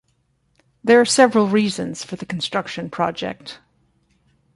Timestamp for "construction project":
2.25-3.59